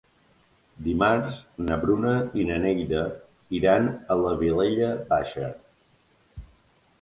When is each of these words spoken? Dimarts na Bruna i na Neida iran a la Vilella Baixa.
Dimarts 0.85 1.35
na 1.67 1.77
Bruna 1.83 2.13
i 2.43 2.45
na 2.47 2.57
Neida 2.63 3.03
iran 3.59 3.91
a 4.17 4.19
la 4.23 4.33
Vilella 4.41 4.89
Baixa. 5.13 5.53